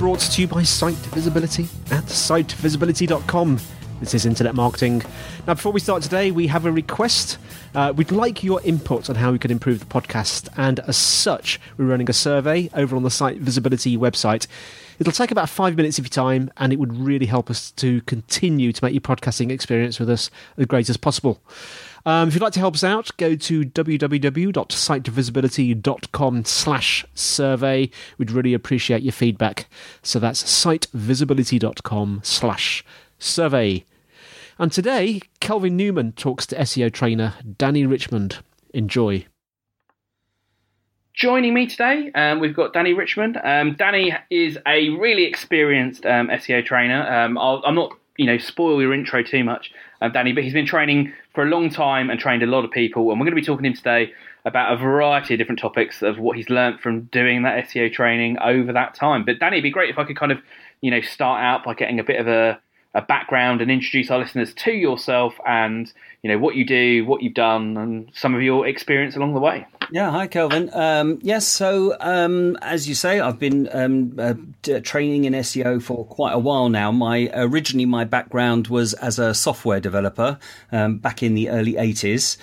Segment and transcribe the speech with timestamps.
[0.00, 3.60] Brought to you by Site Visibility at sitevisibility.com.
[4.00, 5.02] This is Internet Marketing.
[5.46, 7.36] Now, before we start today, we have a request.
[7.74, 11.60] Uh, we'd like your input on how we could improve the podcast, and as such,
[11.76, 14.46] we're running a survey over on the Site Visibility website.
[14.98, 18.00] It'll take about five minutes of your time, and it would really help us to
[18.02, 21.42] continue to make your podcasting experience with us as great as possible.
[22.06, 27.90] Um, if you'd like to help us out, go to www.sitevisibility.com slash survey.
[28.18, 29.68] We'd really appreciate your feedback.
[30.02, 32.84] So that's sitevisibility.com slash
[33.18, 33.84] survey.
[34.58, 38.30] And today, Kelvin Newman talks to SEO trainer Danny Richman.
[38.74, 39.26] Enjoy.
[41.14, 43.36] Joining me today, um, we've got Danny Richman.
[43.42, 47.02] Um, Danny is a really experienced um, SEO trainer.
[47.06, 49.72] Um, I'll, I'm not, you know, spoil your intro too much,
[50.02, 52.70] um, Danny, but he's been training for a long time and trained a lot of
[52.70, 53.10] people.
[53.10, 54.12] And we're going to be talking to him today
[54.44, 58.38] about a variety of different topics of what he's learned from doing that SEO training
[58.40, 59.24] over that time.
[59.24, 60.38] But Danny, it'd be great if I could kind of,
[60.82, 62.60] you know, start out by getting a bit of a
[62.94, 65.92] a background and introduce our listeners to yourself and
[66.22, 69.40] you know what you do, what you've done, and some of your experience along the
[69.40, 69.66] way.
[69.90, 70.70] Yeah, hi, Kelvin.
[70.72, 74.34] Um, yes, so um, as you say, I've been um, uh,
[74.82, 76.92] training in SEO for quite a while now.
[76.92, 80.38] My originally my background was as a software developer
[80.70, 82.36] um, back in the early '80s.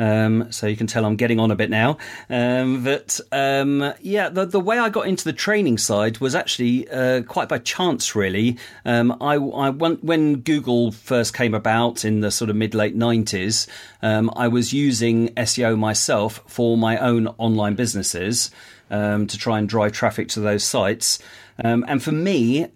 [0.00, 1.98] Um, so you can tell I'm getting on a bit now.
[2.30, 6.88] Um, but um, yeah, the, the way I got into the training side was actually
[6.88, 8.56] uh, quite by chance, really.
[8.86, 12.96] Um, I, I went, when Google first came about in the sort of mid late
[12.96, 13.68] 90s,
[14.00, 18.50] um, I was using SEO myself for my own online businesses
[18.90, 21.18] um, to try and drive traffic to those sites.
[21.58, 22.66] and for me,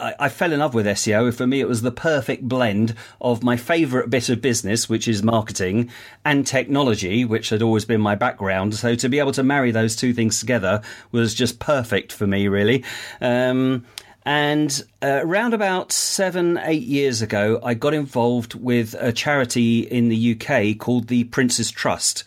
[0.00, 1.32] I, I, fell in love with SEO.
[1.34, 5.22] For me, it was the perfect blend of my favourite bit of business, which is
[5.22, 5.90] marketing,
[6.24, 8.74] and technology, which had always been my background.
[8.74, 12.48] So to be able to marry those two things together was just perfect for me,
[12.48, 12.84] really.
[13.20, 13.84] Um,
[14.24, 20.08] and uh, around about seven, eight years ago, I got involved with a charity in
[20.08, 22.24] the UK called the Prince's Trust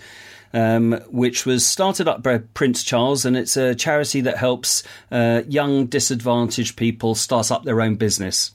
[0.53, 5.41] um, which was started up by Prince Charles, and it's a charity that helps uh,
[5.47, 8.51] young disadvantaged people start up their own business.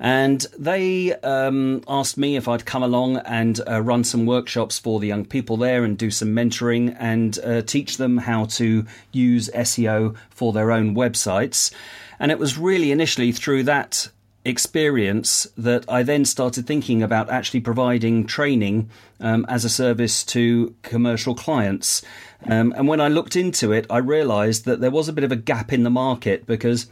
[0.00, 4.98] And they um, asked me if I'd come along and uh, run some workshops for
[4.98, 9.48] the young people there and do some mentoring and uh, teach them how to use
[9.54, 11.72] SEO for their own websites.
[12.18, 14.08] And it was really initially through that
[14.44, 18.90] experience that I then started thinking about actually providing training
[19.20, 22.02] um, as a service to commercial clients.
[22.46, 25.32] Um, and when I looked into it, I realized that there was a bit of
[25.32, 26.88] a gap in the market because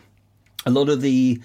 [0.65, 1.41] a lot of the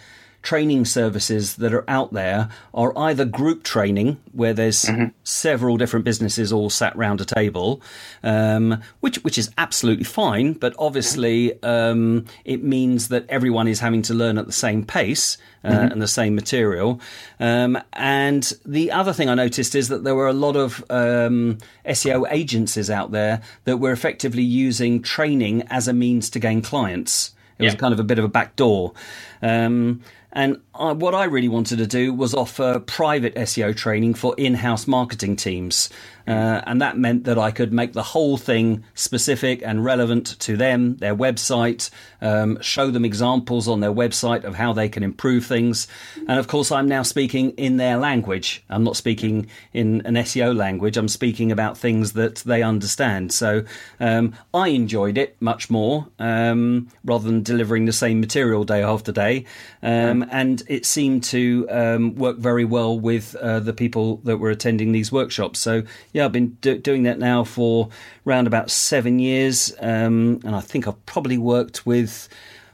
[0.48, 5.08] training services that are out there are either group training, where there's mm-hmm.
[5.22, 7.82] several different businesses all sat round a table,
[8.24, 14.02] um, which which is absolutely fine, but obviously um, it means that everyone is having
[14.02, 15.38] to learn at the same pace.
[15.64, 15.92] Uh, mm-hmm.
[15.92, 17.02] And the same material.
[17.40, 21.58] Um, and the other thing I noticed is that there were a lot of um,
[21.84, 27.32] SEO agencies out there that were effectively using training as a means to gain clients.
[27.60, 28.94] It was kind of a bit of a back door.
[29.42, 30.02] Um,
[30.38, 34.86] And I, what I really wanted to do was offer private SEO training for in-house
[34.86, 35.90] marketing teams.
[36.28, 40.58] Uh, and that meant that I could make the whole thing specific and relevant to
[40.58, 41.90] them, their website,
[42.22, 45.88] um, show them examples on their website of how they can improve things.
[46.28, 48.64] And of course, I'm now speaking in their language.
[48.70, 50.98] I'm not speaking in an SEO language.
[50.98, 53.32] I'm speaking about things that they understand.
[53.32, 53.64] So
[54.00, 59.12] um, I enjoyed it much more um, rather than delivering the same material day after
[59.12, 59.46] day.
[59.82, 64.50] Um, and it seemed to um, work very well with uh, the people that were
[64.50, 65.60] attending these workshops.
[65.60, 65.84] So
[66.18, 67.90] yeah, I've been do- doing that now for
[68.26, 72.28] around about seven years, um, and I think I've probably worked with.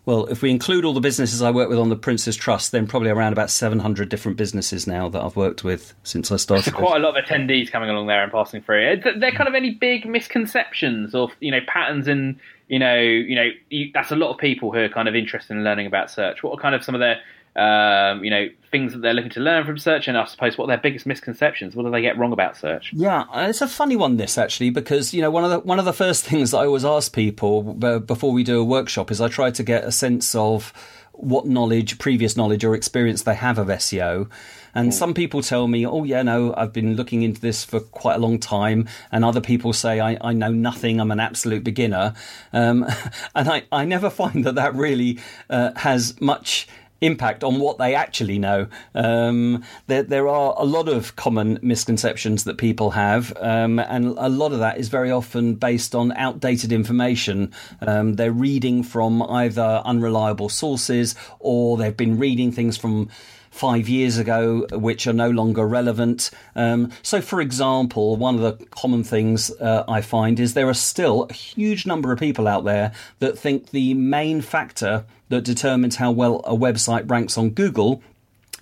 [0.05, 2.87] Well, if we include all the businesses I work with on the Prince's Trust, then
[2.87, 6.73] probably around about 700 different businesses now that I've worked with since I started.
[6.73, 8.85] There's quite a lot of attendees coming along there and passing through.
[8.85, 13.35] Are there kind of any big misconceptions or you know patterns in you know you
[13.35, 16.11] know you, that's a lot of people who are kind of interested in learning about
[16.11, 16.43] search.
[16.43, 17.21] What are kind of some of their
[17.55, 20.65] um, you know, things that they're looking to learn from search, and I suppose what
[20.65, 21.75] are their biggest misconceptions?
[21.75, 22.91] What do they get wrong about search?
[22.93, 25.85] Yeah, it's a funny one this actually because you know one of the one of
[25.85, 27.61] the first things that I always ask people
[27.99, 30.73] before we do a workshop is I try to get a sense of
[31.13, 34.29] what knowledge, previous knowledge or experience they have of SEO.
[34.75, 34.93] And mm.
[34.93, 38.19] some people tell me, oh, yeah, no, I've been looking into this for quite a
[38.19, 38.87] long time.
[39.11, 42.15] And other people say, I, I know nothing, I'm an absolute beginner.
[42.51, 42.85] Um,
[43.35, 45.19] and I, I never find that that really
[45.49, 46.67] uh, has much
[47.03, 48.67] impact on what they actually know.
[48.95, 54.29] Um, there, there, are a lot of common misconceptions that people have, um, and a
[54.29, 57.51] lot of that is very often based on outdated information.
[57.81, 63.09] Um, they're reading from either unreliable sources or they've been reading things from
[63.53, 66.31] five years ago, which are no longer relevant.
[66.55, 70.73] Um, so, for example, one of the common things uh, I find is there are
[70.73, 75.97] still a huge number of people out there that think the main factor that determines
[75.97, 78.01] how well a website ranks on Google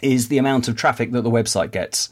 [0.01, 2.09] is the amount of traffic that the website gets.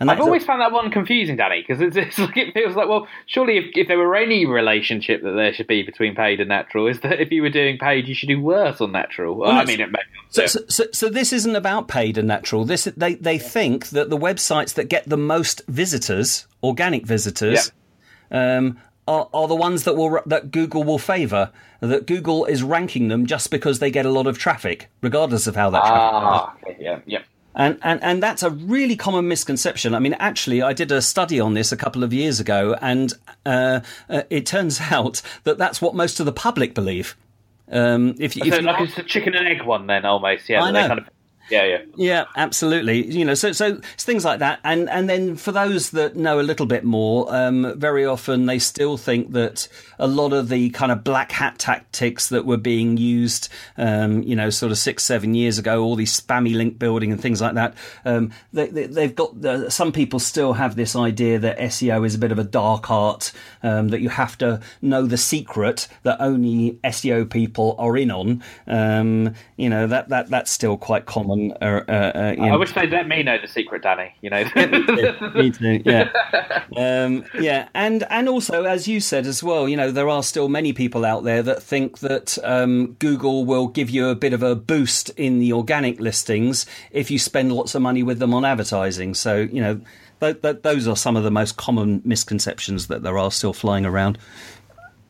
[0.00, 2.76] And I've always a, found that one confusing, Danny, because it's, it's, like it feels
[2.76, 6.40] like, well, surely if, if there were any relationship that there should be between paid
[6.40, 9.34] and natural, is that if you were doing paid, you should do worse on natural.
[9.34, 9.98] Well, I mean, it may.
[10.30, 12.64] So, so, so, so, this isn't about paid and natural.
[12.64, 17.72] This they they think that the websites that get the most visitors, organic visitors,
[18.30, 18.58] yeah.
[18.58, 21.50] um, are, are the ones that will that Google will favour.
[21.80, 25.56] That Google is ranking them just because they get a lot of traffic, regardless of
[25.56, 26.68] how that ah, traffic.
[26.68, 27.22] Okay, yeah, yeah.
[27.58, 29.92] And, and, and that's a really common misconception.
[29.92, 33.12] I mean, actually, I did a study on this a couple of years ago, and
[33.44, 37.16] uh, uh, it turns out that that's what most of the public believe.
[37.70, 40.62] Um, if, if so, like it's a chicken and egg one, then almost, yeah.
[40.62, 40.86] I know.
[40.86, 41.08] Kind of
[41.50, 43.06] yeah, yeah, yeah, absolutely.
[43.06, 46.42] You know, so so things like that, and and then for those that know a
[46.42, 49.68] little bit more, um, very often they still think that
[49.98, 54.36] a lot of the kind of black hat tactics that were being used, um, you
[54.36, 57.54] know, sort of six seven years ago, all these spammy link building and things like
[57.54, 57.74] that,
[58.04, 62.18] um, they, they, have got some people still have this idea that SEO is a
[62.18, 66.78] bit of a dark art, um, that you have to know the secret that only
[66.84, 68.42] SEO people are in on.
[68.66, 71.52] Um, you know that that that's still quite common on.
[71.60, 74.14] Uh, uh, I wish they'd let me know the secret, Danny.
[74.20, 74.44] You know,
[75.34, 75.82] me too.
[75.84, 76.10] Yeah,
[76.76, 80.48] um, yeah, and and also as you said as well, you know, there are still
[80.48, 84.42] many people out there that think that um, Google will give you a bit of
[84.42, 88.44] a boost in the organic listings if you spend lots of money with them on
[88.44, 89.14] advertising.
[89.14, 89.80] So you know.
[90.20, 93.86] Th- th- those are some of the most common misconceptions that there are still flying
[93.86, 94.18] around.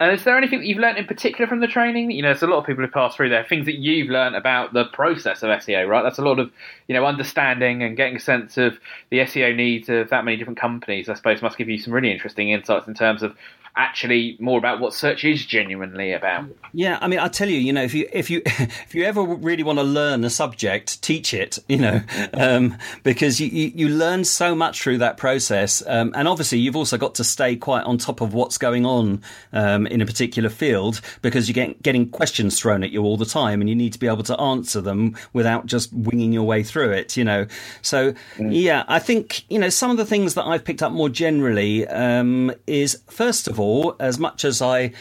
[0.00, 2.12] And is there anything that you've learned in particular from the training?
[2.12, 3.44] You know, there's a lot of people who pass through there.
[3.44, 6.02] Things that you've learned about the process of SEO, right?
[6.02, 6.52] That's a lot of
[6.86, 8.78] you know understanding and getting a sense of
[9.10, 11.08] the SEO needs of that many different companies.
[11.08, 13.36] I suppose must give you some really interesting insights in terms of
[13.78, 16.44] actually more about what search is genuinely about.
[16.72, 19.22] Yeah, I mean, I tell you, you know, if you if you if you ever
[19.22, 22.02] really want to learn a subject, teach it, you know,
[22.34, 26.76] um, because you, you, you learn so much through that process, um, and obviously you've
[26.76, 30.50] also got to stay quite on top of what's going on um, in a particular
[30.50, 33.92] field because you get getting questions thrown at you all the time, and you need
[33.92, 37.46] to be able to answer them without just winging your way through it, you know.
[37.82, 38.48] So mm.
[38.50, 41.86] yeah, I think you know some of the things that I've picked up more generally
[41.86, 44.92] um, is first of all all, as much as I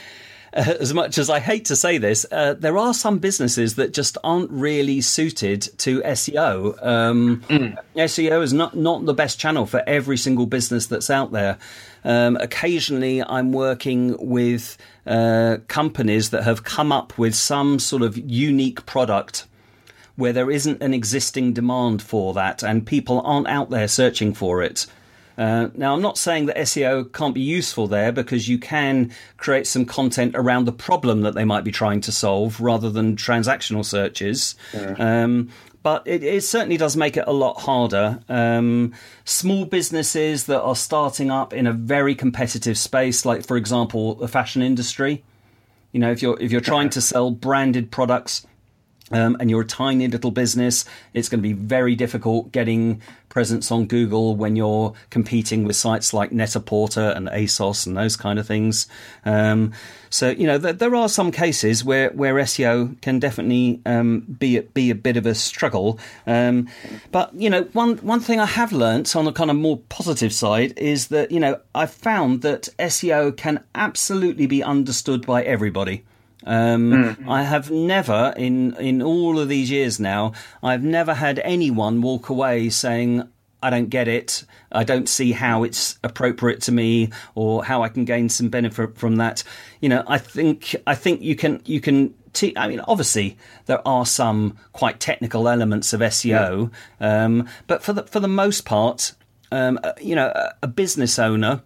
[0.53, 4.17] as much as I hate to say this, uh, there are some businesses that just
[4.24, 6.83] aren't really suited to SEO.
[6.86, 7.77] Um, mm.
[7.95, 11.57] SEO is not, not the best channel for every single business that's out there.
[12.03, 18.17] Um, occasionally, I'm working with uh, companies that have come up with some sort of
[18.17, 19.45] unique product
[20.15, 24.63] where there isn't an existing demand for that and people aren't out there searching for
[24.63, 24.88] it.
[25.38, 29.67] Uh, now, I'm not saying that SEO can't be useful there because you can create
[29.67, 33.86] some content around the problem that they might be trying to solve rather than transactional
[33.86, 34.56] searches.
[34.74, 34.96] Yeah.
[34.98, 35.50] Um,
[35.84, 38.20] but it, it, certainly does make it a lot harder.
[38.27, 44.15] Um, small businesses that are starting up in a very competitive space, like for example,
[44.15, 45.24] the fashion industry.
[45.94, 48.46] You know, if you're if you're trying to sell branded products
[49.11, 53.71] um, and you're a tiny little business, it's going to be very difficult getting presence
[53.71, 58.47] on Google when you're competing with sites like Net-a-Porter and ASOS and those kind of
[58.47, 58.87] things.
[59.25, 59.73] Um,
[60.09, 64.57] so you know th- there are some cases where, where SEO can definitely um, be
[64.57, 65.99] a, be a bit of a struggle.
[66.25, 66.67] Um,
[67.11, 70.33] but you know one one thing I have learnt on the kind of more positive
[70.33, 76.03] side is that you know I've found that SEO can absolutely be understood by everybody.
[76.46, 77.27] Um, mm.
[77.27, 82.29] I have never, in in all of these years now, I've never had anyone walk
[82.29, 83.27] away saying,
[83.62, 84.44] "I don't get it.
[84.72, 88.98] I don't see how it's appropriate to me, or how I can gain some benefit
[88.98, 89.44] from that."
[89.82, 92.13] You know, I think I think you can you can
[92.56, 97.25] I mean, obviously there are some quite technical elements of SEO, yeah.
[97.25, 99.13] um, but for the for the most part,
[99.51, 101.63] um, uh, you know, a, a business owner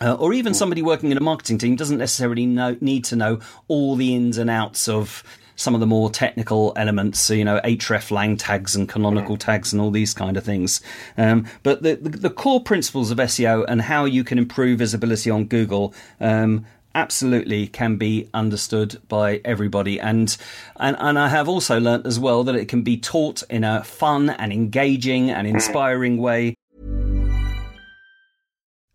[0.00, 3.40] uh, or even somebody working in a marketing team doesn't necessarily know, need to know
[3.68, 5.22] all the ins and outs of
[5.56, 9.80] some of the more technical elements, so, you know, hreflang tags and canonical tags and
[9.80, 10.80] all these kind of things.
[11.16, 15.30] Um, but the, the, the, core principles of SEO and how you can improve visibility
[15.30, 20.00] on Google um, absolutely can be understood by everybody.
[20.00, 20.36] And,
[20.76, 23.84] and and I have also learnt as well that it can be taught in a
[23.84, 26.56] fun and engaging and inspiring way.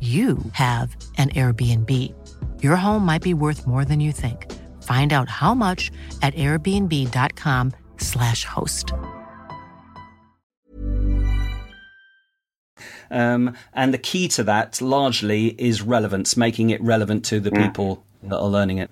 [0.00, 2.14] you have an Airbnb.
[2.62, 4.46] Your home might be worth more than you think.
[4.84, 5.90] Find out how much
[6.22, 8.92] at airbnb.com/slash host.
[13.10, 18.04] Um, and the key to that largely is relevance, making it relevant to the people
[18.22, 18.90] that are learning it.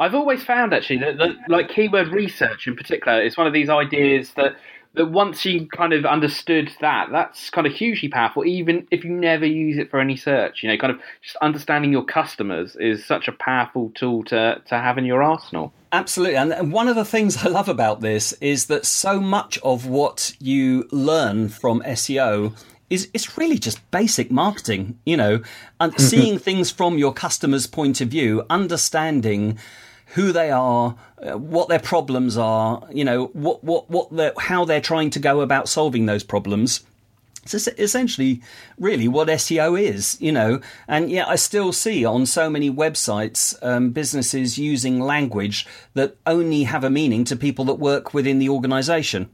[0.00, 3.68] I've always found actually that, that, like keyword research in particular is one of these
[3.68, 4.56] ideas that
[4.98, 9.10] that once you kind of understood that, that's kind of hugely powerful, even if you
[9.10, 10.62] never use it for any search.
[10.62, 14.74] You know, kind of just understanding your customers is such a powerful tool to, to
[14.74, 15.72] have in your arsenal.
[15.92, 16.36] Absolutely.
[16.36, 20.34] And one of the things I love about this is that so much of what
[20.38, 22.54] you learn from SEO
[22.90, 25.42] is it's really just basic marketing, you know,
[25.80, 29.58] and seeing things from your customer's point of view, understanding
[30.14, 34.64] who they are, uh, what their problems are, you know, what what what they're, how
[34.64, 36.84] they're trying to go about solving those problems.
[37.44, 38.42] It's essentially
[38.78, 40.60] really what SEO is, you know.
[40.86, 46.64] And yet, I still see on so many websites um, businesses using language that only
[46.64, 49.30] have a meaning to people that work within the organisation.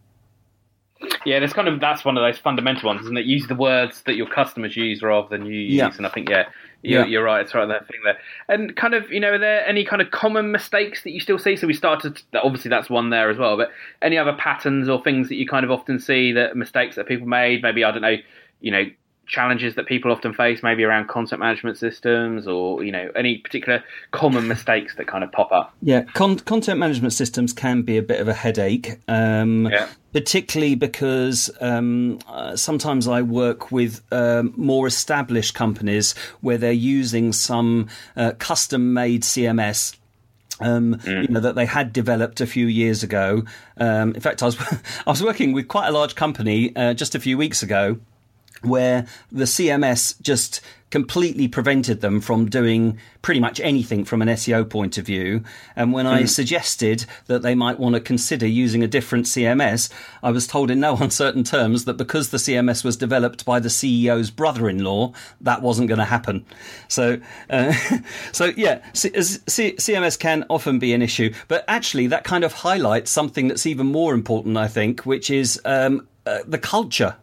[1.25, 3.27] Yeah, that's kind of that's one of those fundamental ones, isn't it?
[3.27, 5.91] Use the words that your customers use rather than you use, yeah.
[5.97, 6.45] and I think yeah,
[6.85, 7.07] you're, yeah.
[7.07, 7.41] you're right.
[7.41, 8.19] It's right that thing there.
[8.49, 11.39] And kind of, you know, are there any kind of common mistakes that you still
[11.39, 11.57] see?
[11.57, 13.71] So we started, obviously that's one there as well, but
[14.03, 17.27] any other patterns or things that you kind of often see that mistakes that people
[17.27, 17.63] made?
[17.63, 18.17] Maybe, I don't know,
[18.61, 18.85] you know,
[19.27, 23.83] challenges that people often face, maybe around content management systems or, you know, any particular
[24.11, 25.75] common mistakes that kind of pop up?
[25.81, 28.99] Yeah, con- content management systems can be a bit of a headache.
[29.09, 36.57] Um, yeah particularly because um, uh, sometimes I work with um, more established companies where
[36.57, 39.97] they're using some uh, custom made CMS
[40.61, 41.23] um, mm.
[41.23, 43.43] you know that they had developed a few years ago.
[43.77, 44.57] Um, in fact, I was
[45.07, 47.99] I was working with quite a large company uh, just a few weeks ago,
[48.67, 50.61] where the CMS just
[50.95, 55.43] completely prevented them from doing pretty much anything from an SEO point of view.
[55.75, 56.07] And when.
[56.07, 56.27] I hmm.
[56.27, 59.91] suggested that they might want to consider using a different CMS,
[60.23, 63.71] I was told in no uncertain terms that because the CMS was developed by the
[63.71, 66.45] CEO's brother-in-law, that wasn't going to happen.
[66.87, 67.19] So,
[67.51, 67.73] uh,
[68.33, 72.53] so yeah, C- C- CMS can often be an issue, but actually that kind of
[72.53, 77.17] highlights something that's even more important, I think, which is um, uh, the culture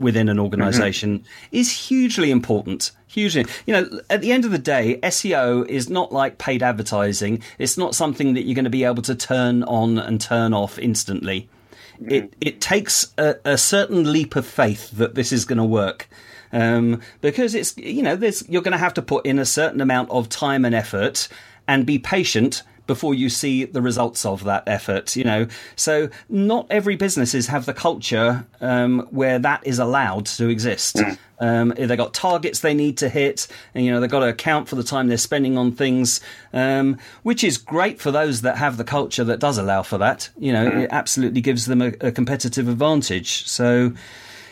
[0.00, 1.56] within an organization mm-hmm.
[1.56, 2.90] is hugely important.
[3.06, 7.42] Hugely, you know, at the end of the day, SEO is not like paid advertising.
[7.58, 10.78] It's not something that you're going to be able to turn on and turn off
[10.78, 11.48] instantly.
[11.94, 12.12] Mm-hmm.
[12.12, 16.08] It it takes a, a, certain leap of faith that this is going to work.
[16.52, 19.80] Um, because it's you know there's you're going to have to put in a certain
[19.80, 21.28] amount of time and effort
[21.66, 25.14] and be patient before you see the results of that effort.
[25.14, 30.48] You know, so not every businesses have the culture um, where that is allowed to
[30.48, 30.96] exist.
[30.96, 31.18] Mm.
[31.38, 34.68] Um, they've got targets they need to hit, and you know they've got to account
[34.68, 36.20] for the time they're spending on things,
[36.52, 40.30] um, which is great for those that have the culture that does allow for that.
[40.36, 40.82] You know, mm.
[40.82, 43.46] it absolutely gives them a, a competitive advantage.
[43.46, 43.92] So,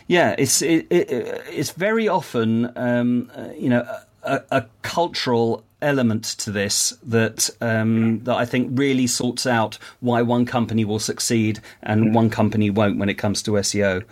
[0.07, 1.11] yeah, it's it, it,
[1.51, 3.85] it's very often um, you know
[4.23, 10.21] a, a cultural element to this that um, that I think really sorts out why
[10.21, 14.03] one company will succeed and one company won't when it comes to SEO.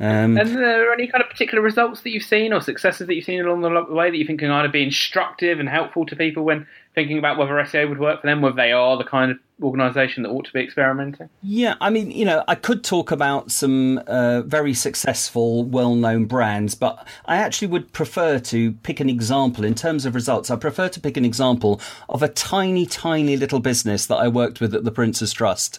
[0.00, 3.14] Um, and are there any kind of particular results that you've seen or successes that
[3.14, 6.16] you've seen along the way that you think can either be instructive and helpful to
[6.16, 6.66] people when
[6.96, 10.22] thinking about whether SEO would work for them, whether they are the kind of organisation
[10.22, 11.28] that ought to be experimenting?
[11.42, 16.74] Yeah, I mean, you know, I could talk about some uh, very successful, well-known brands,
[16.74, 20.50] but I actually would prefer to pick an example in terms of results.
[20.50, 24.60] I prefer to pick an example of a tiny, tiny little business that I worked
[24.60, 25.78] with at the Prince's Trust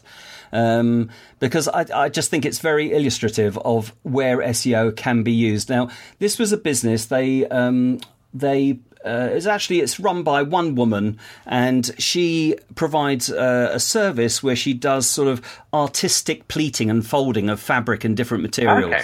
[0.52, 5.70] um, because I, I, just think it's very illustrative of where SEO can be used.
[5.70, 5.90] Now,
[6.20, 8.00] this was a business they um,
[8.34, 14.42] they uh, it's actually it's run by one woman and she provides uh, a service
[14.42, 15.42] where she does sort of
[15.74, 19.04] artistic pleating and folding of fabric and different materials okay.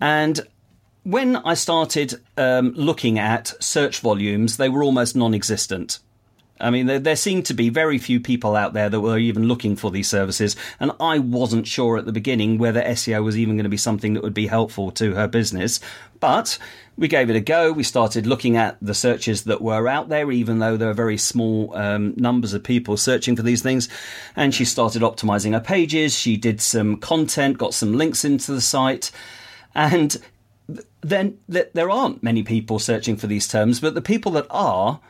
[0.00, 0.40] and
[1.08, 6.00] when I started um, looking at search volumes, they were almost non existent.
[6.60, 9.44] I mean, there, there seemed to be very few people out there that were even
[9.44, 13.56] looking for these services, and I wasn't sure at the beginning whether SEO was even
[13.56, 15.80] going to be something that would be helpful to her business.
[16.20, 16.58] But
[16.96, 17.72] we gave it a go.
[17.72, 21.16] We started looking at the searches that were out there, even though there are very
[21.16, 23.88] small um, numbers of people searching for these things.
[24.34, 26.18] And she started optimizing her pages.
[26.18, 29.12] She did some content, got some links into the site,
[29.74, 30.16] and
[31.00, 35.00] then there aren't many people searching for these terms, but the people that are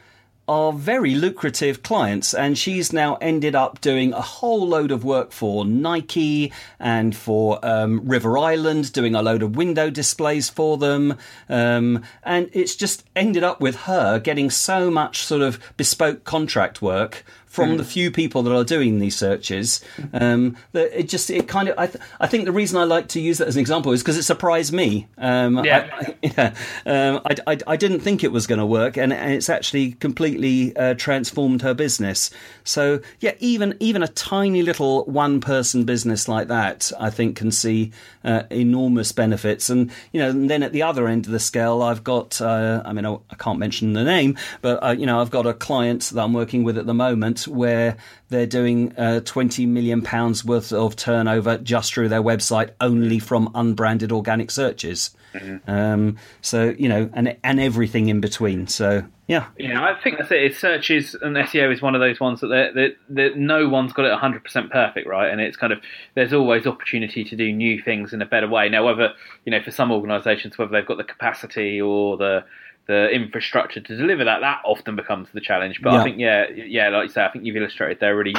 [0.49, 5.31] are very lucrative clients, and she's now ended up doing a whole load of work
[5.31, 11.17] for Nike and for um, River Island, doing a load of window displays for them.
[11.49, 16.81] Um, and it's just ended up with her getting so much sort of bespoke contract
[16.81, 17.79] work from mm.
[17.79, 19.83] the few people that are doing these searches.
[20.13, 23.09] Um, that it just it kind of I, th- I think the reason I like
[23.09, 25.09] to use that as an example is because it surprised me.
[25.17, 26.55] Um, yeah, I, yeah.
[26.87, 29.93] Um, I, I, I, didn't think it was going to work, and, and, it's actually
[29.93, 32.31] completely uh, transformed her business.
[32.65, 37.51] So yeah, even even a tiny little one person business like that, I think can
[37.51, 37.93] see
[38.25, 39.71] uh, enormous benefits.
[39.71, 42.83] And you know, and then at the other end of the scale, I've got uh,
[42.85, 45.55] I mean I, I, can't mention the name, but uh, you know I've got a
[45.55, 47.97] client that I'm working with at the moment where
[48.31, 53.51] they're doing uh, 20 million pounds worth of turnover just through their website only from
[53.55, 55.11] unbranded organic searches.
[55.35, 55.71] Mm-hmm.
[55.71, 58.67] Um, so you know, and and everything in between.
[58.67, 60.57] So yeah, yeah, I think that's it.
[60.57, 64.11] Searches and SEO is one of those ones that that, that no one's got it
[64.11, 65.31] 100 percent perfect, right?
[65.31, 65.81] And it's kind of
[66.15, 68.71] there's always opportunity to do new things in a better way.
[68.71, 69.13] Now, whether
[69.45, 72.45] you know for some organisations whether they've got the capacity or the
[72.89, 75.81] the infrastructure to deliver that, that often becomes the challenge.
[75.83, 76.01] But yeah.
[76.01, 78.35] I think, yeah, yeah, like you say, I think you've illustrated there a really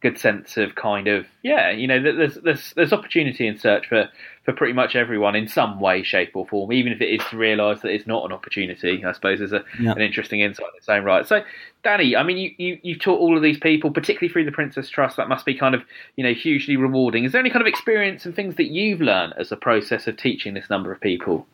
[0.00, 4.08] good sense of kind of, yeah, you know, there's there's there's opportunity in search for
[4.44, 7.36] for pretty much everyone in some way, shape, or form, even if it is to
[7.36, 9.04] realise that it's not an opportunity.
[9.04, 9.92] I suppose is a, yeah.
[9.92, 11.26] an interesting insight in its own right.
[11.26, 11.42] So,
[11.84, 14.88] Danny, I mean, you, you you've taught all of these people, particularly through the Prince's
[14.88, 15.18] Trust.
[15.18, 15.82] That must be kind of
[16.16, 17.24] you know hugely rewarding.
[17.24, 20.16] Is there any kind of experience and things that you've learned as a process of
[20.16, 21.46] teaching this number of people?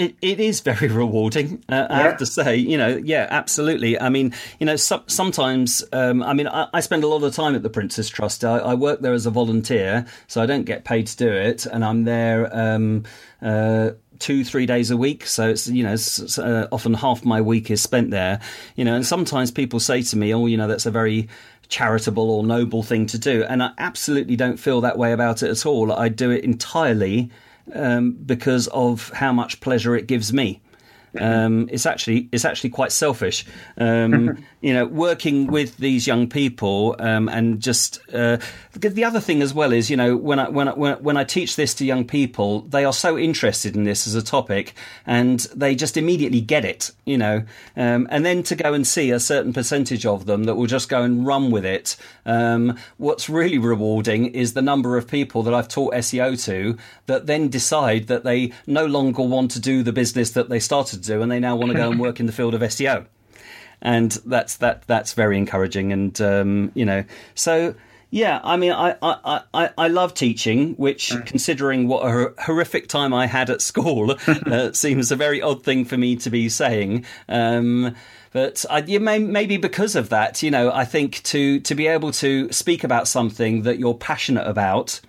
[0.00, 1.62] It, it is very rewarding.
[1.68, 4.00] Uh, I have to say, you know, yeah, absolutely.
[4.00, 7.34] I mean, you know, so, sometimes, um, I mean, I, I, spend a lot of
[7.34, 8.42] time at the Prince's Trust.
[8.42, 11.66] I, I, work there as a volunteer, so I don't get paid to do it,
[11.66, 12.48] and I'm there.
[12.56, 13.04] Um,
[13.42, 17.40] uh, two three days a week so it's you know it's, uh, often half my
[17.40, 18.38] week is spent there
[18.76, 21.26] you know and sometimes people say to me oh you know that's a very
[21.70, 25.48] charitable or noble thing to do and i absolutely don't feel that way about it
[25.48, 27.30] at all i do it entirely
[27.74, 30.60] um, because of how much pleasure it gives me.
[31.18, 33.44] Um, it's actually it's actually quite selfish.
[33.78, 38.38] Um, you know, working with these young people um, and just uh,
[38.74, 41.56] the other thing as well is you know when I when I, when I teach
[41.56, 44.74] this to young people, they are so interested in this as a topic
[45.06, 46.90] and they just immediately get it.
[47.04, 47.44] You know,
[47.76, 50.88] um, and then to go and see a certain percentage of them that will just
[50.88, 51.96] go and run with it.
[52.26, 57.26] Um, what's really rewarding is the number of people that I've taught SEO to that
[57.26, 61.06] then decide that they no longer want to do the business that they started to
[61.06, 63.06] do and they now want to go and work in the field of SEO
[63.82, 65.92] and that's that that's very encouraging.
[65.92, 67.74] And um, you know, so
[68.10, 71.24] yeah, I mean, I I, I, I love teaching, which, mm.
[71.24, 75.84] considering what a horrific time I had at school, uh, seems a very odd thing
[75.84, 77.04] for me to be saying.
[77.28, 77.94] Um,
[78.32, 81.86] but I, you may, maybe because of that, you know, I think to to be
[81.86, 85.00] able to speak about something that you're passionate about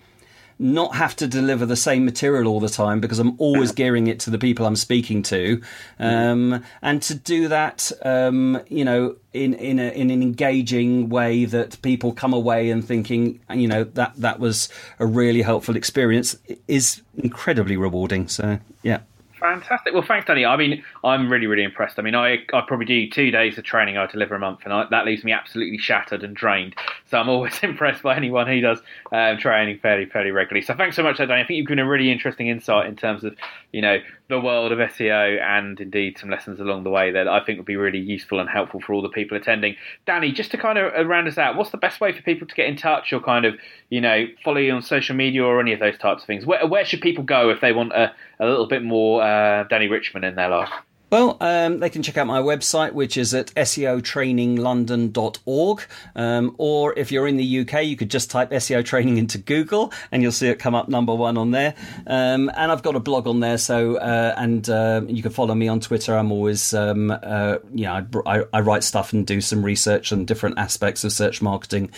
[0.62, 4.20] not have to deliver the same material all the time because I'm always gearing it
[4.22, 5.60] to the people I'm speaking to,
[6.00, 11.46] um, and to do that, um, you know, in in, a, in an engaging way
[11.46, 14.70] that people come away and thinking, you know, that that was
[15.00, 18.28] a really helpful experience is incredibly rewarding.
[18.28, 19.00] So yeah.
[19.42, 19.94] Fantastic.
[19.94, 20.46] Well, thanks, Danny.
[20.46, 21.98] I mean, I'm really, really impressed.
[21.98, 24.72] I mean, I, I probably do two days of training I deliver a month, and
[24.72, 26.76] I, that leaves me absolutely shattered and drained.
[27.12, 30.66] So I'm always impressed by anyone who does um, training fairly, fairly regularly.
[30.66, 31.34] So thanks so much, Danny.
[31.34, 33.36] I think you've given a really interesting insight in terms of,
[33.74, 33.98] you know,
[34.30, 37.66] the world of SEO and indeed some lessons along the way that I think would
[37.66, 39.76] be really useful and helpful for all the people attending.
[40.06, 42.48] Danny, just to kind of uh, round us out, what's the best way for people
[42.48, 43.56] to get in touch or kind of,
[43.90, 46.46] you know, follow you on social media or any of those types of things?
[46.46, 49.90] Where, where should people go if they want a, a little bit more uh, Danny
[49.90, 50.70] Richman in their life?
[51.12, 55.82] Well, um, they can check out my website, which is at seotraininglondon.org.
[56.16, 59.92] Um, or if you're in the UK, you could just type SEO training into Google
[60.10, 61.76] and you'll see it come up number one on there.
[62.08, 65.54] Um, and I've got a blog on there, so uh, and uh, you can follow
[65.54, 66.16] me on Twitter.
[66.16, 70.24] I'm always, um, uh, you know, I, I, write stuff and do some research on
[70.24, 71.92] different aspects of search marketing.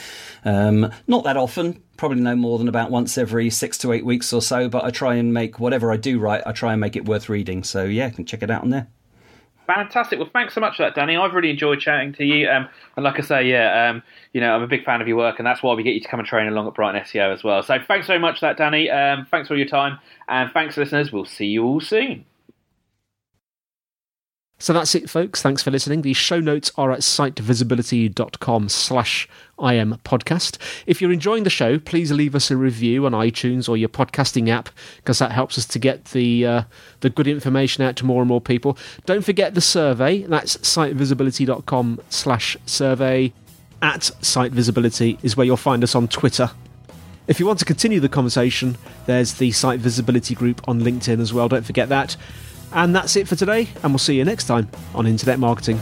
[0.44, 4.34] Um, not that often, probably no more than about once every six to eight weeks
[4.34, 4.70] or so.
[4.70, 7.30] But I try and make whatever I do write, I try and make it worth
[7.30, 7.64] reading.
[7.64, 8.88] So yeah, you can check it out on there.
[9.68, 10.20] Fantastic.
[10.20, 11.16] Well, thanks so much for that, Danny.
[11.16, 12.50] I've really enjoyed chatting to you.
[12.50, 15.18] Um, and like I say, yeah, um, you know, I'm a big fan of your
[15.18, 17.34] work, and that's why we get you to come and train along at Brighton SEO
[17.34, 17.64] as well.
[17.64, 18.90] So thanks very much for that, Danny.
[18.90, 21.12] Um, thanks for your time, and thanks, listeners.
[21.12, 22.26] We'll see you all soon.
[24.64, 25.42] So that's it, folks.
[25.42, 26.04] Thanks for listening.
[26.04, 29.28] The show notes are at sitevisibility.com slash
[29.60, 30.58] IM podcast.
[30.88, 34.48] If you're enjoying the show, please leave us a review on iTunes or your podcasting
[34.48, 36.64] app because that helps us to get the uh,
[37.02, 38.78] the good information out to more and more people.
[39.06, 40.22] Don't forget the survey.
[40.22, 43.34] That's sitevisibility.com slash survey.
[43.82, 46.52] At sitevisibility is where you'll find us on Twitter.
[47.28, 51.34] If you want to continue the conversation, there's the Site Visibility group on LinkedIn as
[51.34, 51.50] well.
[51.50, 52.16] Don't forget that.
[52.74, 55.80] And that's it for today, and we'll see you next time on Internet Marketing.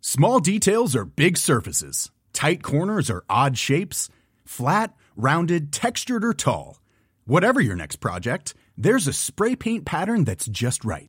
[0.00, 4.10] Small details are big surfaces, tight corners are odd shapes,
[4.44, 6.80] flat, rounded, textured, or tall.
[7.24, 11.08] Whatever your next project, there's a spray paint pattern that's just right